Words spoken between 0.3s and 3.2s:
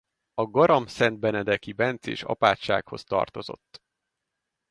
A garamszentbenedeki bencés apátsághoz